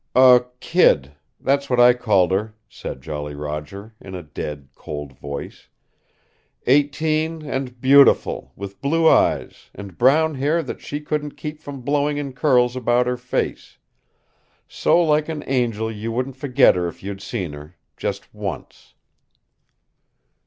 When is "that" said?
10.63-10.81